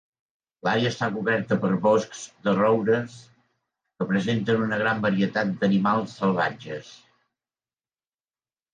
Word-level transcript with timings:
L'àrea 0.67 0.91
està 0.93 1.09
coberta 1.17 1.57
per 1.65 1.69
boscs 1.83 2.23
de 2.47 2.55
roures, 2.61 3.19
que 4.01 4.09
presenten 4.15 4.67
una 4.71 4.83
gran 4.83 5.07
varietat 5.07 5.55
d'animals 5.63 6.19
salvatges. 6.25 6.95